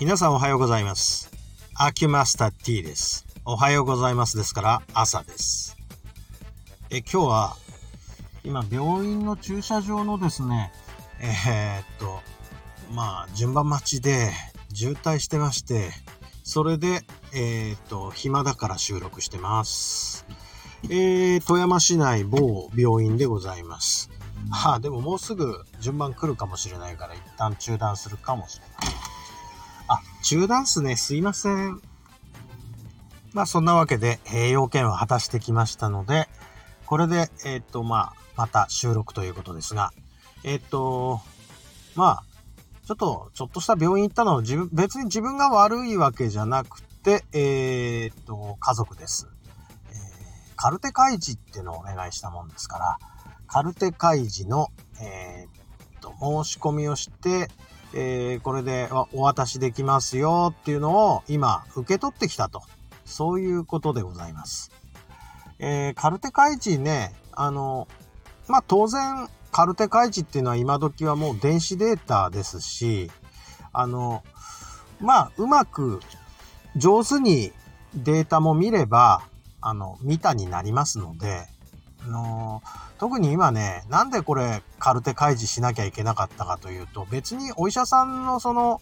[0.00, 1.28] 皆さんおはようございます。
[1.74, 3.26] アキュマスタ T です。
[3.44, 5.76] おはようございますですから朝です。
[6.88, 7.56] え、今日は
[8.44, 10.70] 今病院の駐車場のですね、
[11.20, 12.20] えー、っと、
[12.92, 14.30] まあ順番待ちで
[14.72, 15.90] 渋滞してまして、
[16.44, 17.02] それで、
[17.34, 20.26] えー、っと、暇だから収録してます。
[20.84, 24.10] えー、富山市内某病院でございます。
[24.52, 28.87] はあ、でももうすぐ順番来るかもしれないから一旦中断するかもしれない。
[30.28, 30.96] 中断っすね。
[30.96, 31.80] すいません。
[33.32, 36.28] まあそんなわけで、えー、要件を果たしてきましたので、
[36.84, 39.90] これで、えっ、と、まあ、また収録ということですが、
[40.44, 41.22] えっ、と、
[41.94, 42.24] まあ、
[42.86, 49.30] ちょっと、ちょっとした病院行ったのは自分、別に自分が悪いわけじゃなくて、えっ、と、家族です。
[49.90, 52.98] え、カルテ開示っていうのをお願いしたもんですから、
[53.46, 54.68] カルテ開示の、
[55.00, 57.48] えっと、申し込みをして、
[57.94, 62.62] えー、これでお渡しできますよっていうのを今受け取ってきたと。
[63.08, 64.70] そういうことでございます。
[65.58, 67.88] えー、カルテ開示ね、あの、
[68.46, 73.10] まあ、当然、カルテ開示っていうのは今時はもう電子データですし、
[73.72, 74.22] あの、
[75.00, 76.00] まあ、うまく
[76.76, 77.52] 上手に
[77.94, 79.22] データも見れば、
[79.60, 81.46] あの、見たになりますので、
[82.04, 82.62] あの
[82.98, 88.80] 特に今ね、なんでこれカルテ開示しなきゃいけなかったかというと、別にお医者さんのその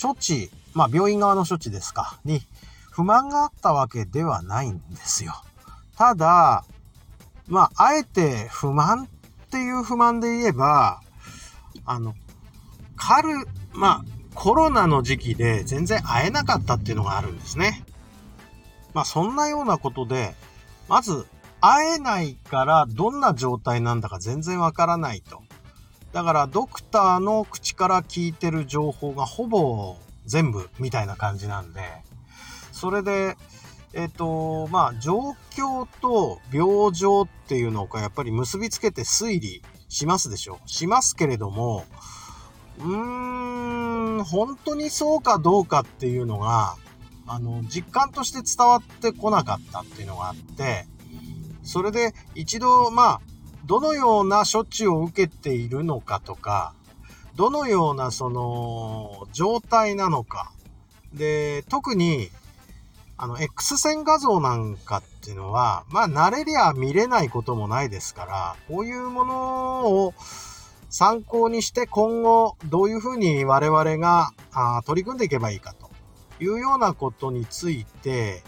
[0.00, 2.42] 処置、まあ病院側の処置ですか、に
[2.90, 5.34] 不満があったわけではないんですよ。
[5.96, 6.64] ただ、
[7.48, 11.00] まあ、あえて不満っていう不満で言えば、
[11.84, 12.14] あの、
[12.96, 13.30] カル、
[13.72, 17.84] まあ、コロナの時期で全然会えなかったっていうのがあるんですね。
[18.94, 20.34] まあ、そんなようなことで、
[20.88, 21.26] まず、
[21.66, 25.42] 会えないからどんな状態なんだか全然わからないと。
[26.12, 31.80] だからドクターの口から聞いてる情報がほぼ全部みたいな感じなんで、
[32.70, 33.36] それで、
[33.94, 41.84] えっ、と、まあ、状況と病状っていうのをやっぱり結びつけて推理しますでしょしますけれども、
[42.78, 46.74] うーん、本当にそうかどうかっていうのが、
[47.26, 50.86] あの、実感として伝わってこなかったっていうのがあって、
[51.64, 53.20] それで一度、まあ、
[53.64, 56.74] どのような処置を受けているのかとか、
[57.34, 60.52] どのようなその状態なのか。
[61.12, 62.30] で、特に、
[63.16, 70.14] あの、X 線画像なんかっていうのは、まあ、慣れりゃ見れないこともないですから、こういうものを
[70.90, 75.90] 参考にして今後どういうふうに我々があ取り組んでいけばいいかと
[76.40, 78.44] いうようなことについて、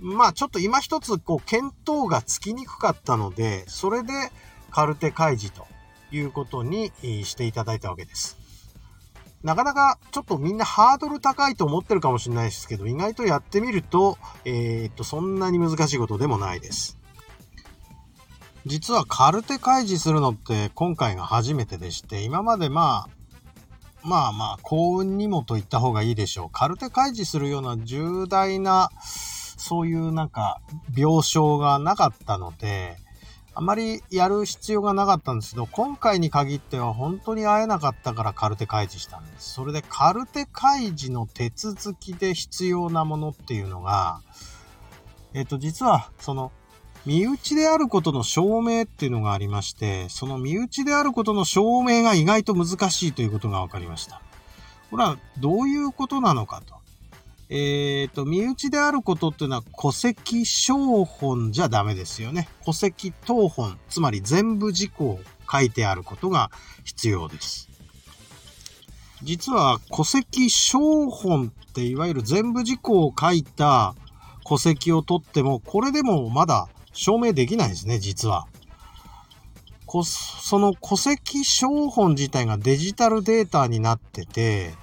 [0.00, 4.12] まあちょっと今一つこう検討がつきにくかったので、それで
[4.70, 5.66] カルテ開示と
[6.10, 8.36] いうことにしていただいたわけです。
[9.42, 16.98] なかなかちょっとみんなハードル高いと思ってるかもしれないですけど、意外とやってみると、えー、っと、そんなに難しいことでもないです。
[18.66, 26.50] 実はカルテ開示するのって今回が初めてでして、今までまあ、まあまあ幸運にもと言った方がいいでしょう。
[26.50, 28.90] カルテ開示するような重大な
[29.58, 30.60] そういうなんか
[30.96, 32.96] 病床がなかったので、
[33.54, 39.54] あまりやる必要がなかったんですけど、今回に限っては本当に会えなかったからカルテ開示したんです。
[39.54, 44.20] それでカルテ開示の手続きで必要なものっていうのが、
[45.34, 46.52] えっ、と、実はその
[47.04, 54.22] 身内であることの証明っていうのがありまして、その身内であることの証明が意外と難しいということが分かりました。
[54.90, 56.77] これはどういうことなのかと。
[57.50, 57.54] え
[58.08, 62.48] っ、ー、と、身内であることっていうのは戸籍証本じゃダメですよね。
[62.64, 65.20] 戸籍謄本、つまり全部事項を
[65.50, 66.50] 書いてあることが
[66.84, 67.68] 必要です。
[69.22, 73.94] 実は戸籍証本っていわゆる全部事項を書いた
[74.44, 78.46] 戸籍を取っても、これでもまだ証明できないですね、実は。
[80.04, 84.74] その戸籍証本自体がデジタルデータになってて、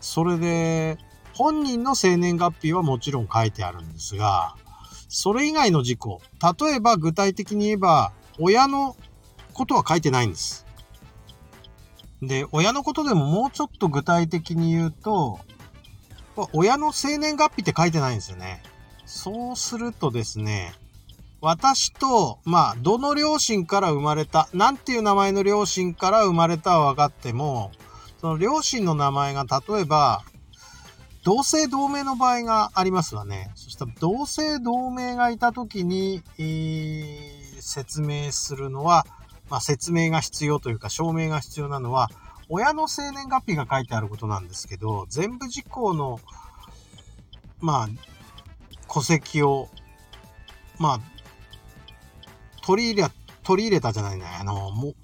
[0.00, 0.98] それで、
[1.36, 4.54] 本人の生年月日はもちろん書いてあるんですが、
[5.08, 6.22] それ以外の事項、
[6.60, 8.96] 例えば具体的に言えば、親の
[9.52, 10.66] ことは書いてないんです。
[12.22, 15.38] で、親のことでももうちょっと具体的に言うと、
[16.54, 18.62] 親の生年月日って書いてないんですよね。
[19.04, 20.74] そうするとですね、
[21.42, 27.72] 私と、まあ、どの両親から生まれた、なんていう名前の両親から生まれたは分かっても、
[28.20, 30.22] その両親の名前が例えば、
[31.26, 33.50] 同姓同名の場合がありますわね。
[33.56, 39.04] そしたら同姓同名がいたときに、えー、説明するのは、
[39.50, 42.10] まあ、説明が必要というか証明が必要なのは、
[42.48, 46.20] 親の生年月日が書いてあることなんですけど、全部事項の、
[47.58, 47.88] まあ、
[48.88, 49.68] 戸籍を、
[50.78, 51.00] まあ、
[52.64, 53.08] 取り入れ、
[53.42, 54.26] 取り入れたじゃないね。
[54.40, 54.94] あの、も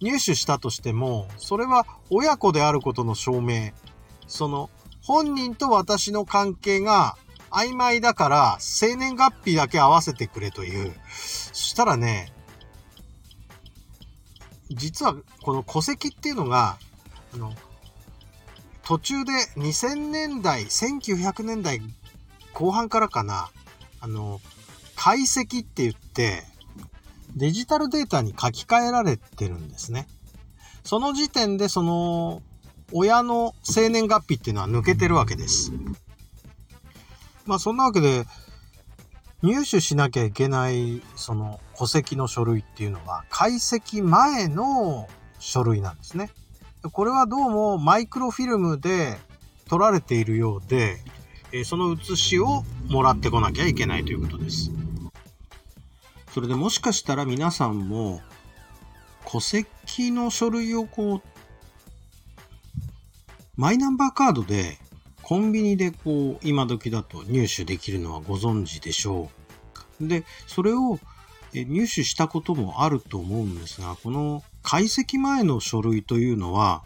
[0.00, 3.72] 入手したとしても、それは親子であることの証明。
[4.26, 4.70] その、
[5.12, 7.16] 本人と私の関係が
[7.50, 10.94] 曖昧だから、生年月日だけ合わせてくれという。
[11.10, 12.32] そしたらね、
[14.70, 16.78] 実はこの戸籍っていうのが、
[17.34, 17.52] あの、
[18.84, 21.80] 途中で2000年代、1900年代
[22.52, 23.50] 後半からかな、
[23.98, 24.40] あの、
[24.94, 26.44] 解析って言って、
[27.34, 30.06] デジタルデータに書き換えられてるんですね。
[30.84, 32.42] その時点でその、
[32.92, 35.72] 親の生年月日っていうのは抜けてるわけです。
[37.46, 38.26] まあそんなわけで、
[39.42, 45.08] 入手しなきゃいけない、その戸籍の書類っていうのは、解析前の
[45.38, 46.30] 書類なんですね。
[46.92, 49.18] これはどうもマイクロフィルムで
[49.68, 50.98] 撮られているようで、
[51.64, 54.70] その写しをもらってこなきゃいけないということです。
[56.32, 58.20] それでもしかしたら皆さんも
[59.26, 61.22] 戸籍の書類をこう、
[63.56, 64.78] マイナンバーカードで
[65.22, 69.30] コンビニでこう、今時だと入手できるのはご存知でしょ
[70.00, 70.08] う。
[70.08, 70.98] で、それを
[71.52, 76.82] 入手したこともあると思うんですが、この解析前の書類というのは、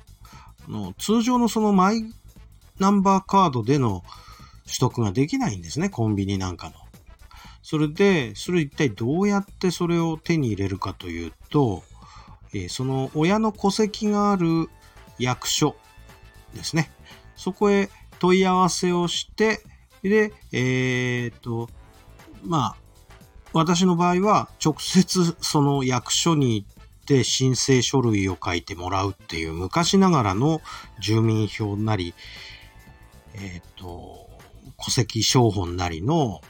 [0.68, 2.04] の通常のそのマイ
[2.78, 4.02] ナンバーカードでの
[4.66, 6.74] 取得ができないんですね、コンビニなんかの。
[7.62, 11.82] それで、それ一体どうやってそれを手に入れるかというと、
[12.68, 14.68] その親の戸籍がある
[15.18, 15.76] 役所
[16.54, 16.90] ですね。
[17.36, 19.60] そこへ問い合わせをして、
[20.02, 21.68] で、えー、っと、
[22.44, 22.76] まあ、
[23.52, 30.60] 私の場合は直接その役所に行って申請書類を書いてもらうっていう昔ながらの
[31.00, 32.14] 住民票なり、
[33.34, 34.28] えっ、と、
[34.84, 36.40] 戸籍商本なりの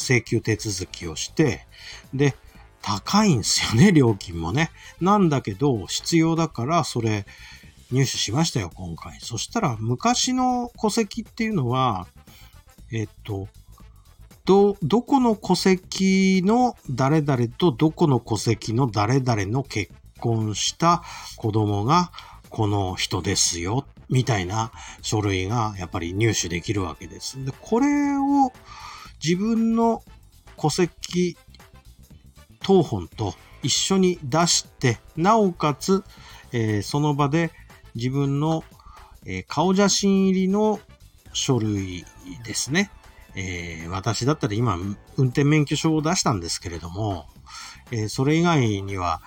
[0.00, 1.66] 請求手続きをして、
[2.14, 2.34] で、
[2.82, 4.70] 高いんですよね、料金もね。
[5.00, 7.26] なんだけど、必要だから、それ、
[7.92, 9.18] 入手しましたよ、今回。
[9.20, 12.06] そしたら、昔の戸籍っていうのは、
[12.92, 13.48] えっと、
[14.44, 21.02] ど、どこの戸籍の誰々とどこの戸籍の誰々の結婚した
[21.36, 22.10] 子供が
[22.48, 24.72] この人ですよ、みたいな
[25.02, 27.44] 書類がやっぱり入手できるわけです。
[27.44, 28.52] で、これを
[29.22, 30.02] 自分の
[30.56, 31.36] 戸籍
[32.60, 36.04] 謄本と一緒に出して、なおかつ、
[36.52, 37.52] えー、その場で
[37.94, 38.64] 自分の、
[39.26, 40.80] え、顔写真入りの
[41.32, 42.04] 書類
[42.44, 42.90] ですね。
[43.34, 44.76] えー、私だったら今、
[45.16, 47.26] 運転免許証を出したんですけれども、
[47.92, 49.20] えそれ以外には、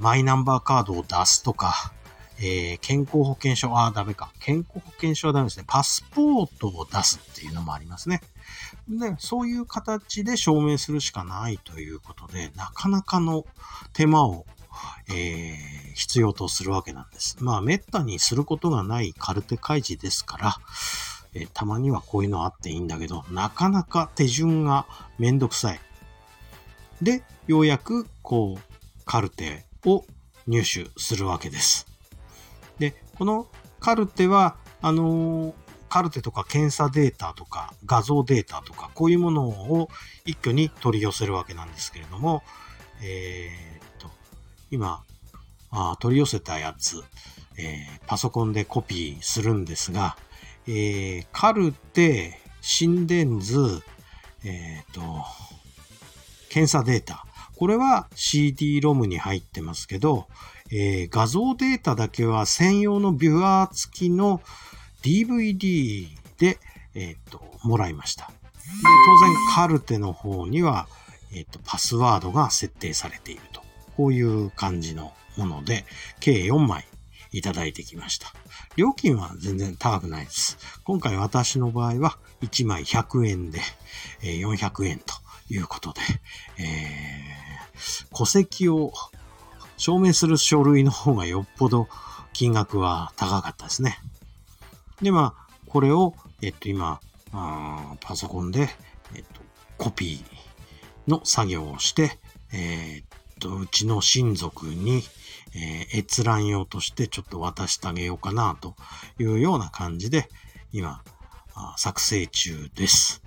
[0.00, 1.92] マイナンバーカードを出すとか、
[2.40, 4.32] え健康保険証、ああ、ダメか。
[4.40, 5.64] 健康保険証はダメですね。
[5.66, 8.20] パスポートを出すっていうのもありますね。
[8.88, 13.44] で、そういう形で証明するしかないということで、なかなかの
[13.92, 14.46] 手間を、
[15.08, 17.36] えー、必要とするわけなんです。
[17.40, 20.56] まあ、めったにすることがないカルテ開示ですから、
[21.34, 24.86] えー、たまにはこういうのあっていいんだけど、なかなか手順が
[25.18, 25.80] めんどくさい。
[27.00, 30.04] で、ようやく、こう、カルテを
[30.46, 31.86] 入手するわけです。
[32.78, 33.46] で、この
[33.80, 35.54] カルテは、あのー、
[35.88, 39.90] カルテとか検査データとか画像データとかこういうものを
[40.24, 42.42] 一挙に取り寄せるわけなんですけれども、
[43.02, 43.50] え、
[44.72, 45.04] 今
[45.70, 47.02] あ、取り寄せたやつ、
[47.58, 50.16] えー、パソコンでコピーするんですが、
[50.66, 53.82] えー、カルテ、心電図、
[54.44, 55.02] えっと、
[56.48, 57.26] 検査データ。
[57.56, 60.26] これは CD-ROM に入ってますけど、
[60.70, 64.40] えー、画像データだけは専用のビュアー付きの
[65.02, 66.58] DVD で、
[66.94, 68.26] え、ー、と、もらいました。
[68.26, 68.32] で、
[69.06, 70.88] 当然カルテの方には、
[71.30, 73.61] え、ー、と、パスワードが設定されていると。
[73.96, 75.84] こういう感じのもので、
[76.20, 76.84] 計4枚
[77.32, 78.32] いただいてきました。
[78.76, 80.58] 料金は全然高くないです。
[80.84, 83.60] 今回私の場合は1枚100円で、
[84.22, 85.14] 400円と
[85.48, 86.00] いうことで、
[86.58, 88.92] えー、戸籍を
[89.76, 91.88] 証明する書類の方がよっぽど
[92.32, 93.98] 金額は高かったですね。
[95.00, 97.00] で、まあ、これを、えっと、今、
[98.00, 98.68] パソコンで、
[99.14, 99.40] えっと、
[99.78, 102.18] コピーの作業をして、
[102.52, 103.04] えー、
[103.42, 105.02] と、うちの親族に、
[105.54, 108.76] えー、閲覧用としてちょっと渡してあげようかなと
[109.18, 110.28] いうような感じで、
[110.72, 111.02] 今、
[111.76, 113.22] 作成中です。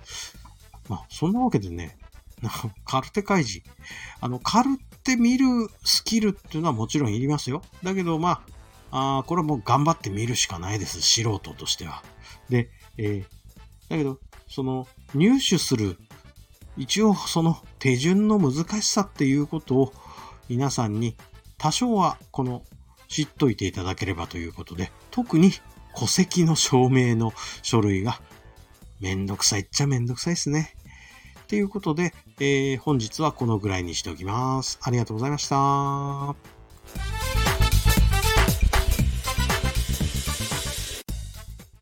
[0.88, 1.98] まあ、そんなわけでね、
[2.84, 3.66] カルテ開示。
[4.20, 5.46] あの、カルテ見る
[5.84, 7.62] スキルっていうのはもちろんいりますよ。
[7.82, 8.42] だけど、ま
[8.90, 11.02] あ、あこれはもう頑張って見るしかないです。
[11.02, 12.02] 素人としては。
[12.48, 14.18] で、えー、だけど、
[14.48, 15.98] その入手する、
[16.76, 19.92] 一応その手順の難しさっていうことを
[20.48, 21.16] 皆さんに
[21.58, 22.62] 多少はこの
[23.08, 25.52] 知っといていただければということで、特に
[25.96, 28.20] 戸籍の証明の書類が
[29.00, 30.74] めんどくさいっちゃめんどくさいですね。
[31.48, 34.78] ということで、えー、本日はこのぐらいにしておきます。
[34.82, 36.55] ありがとうございました。